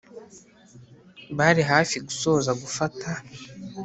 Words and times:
bari 1.37 1.61
hafi 1.71 1.95
gusoza 2.05 2.51
gufata 2.61 3.09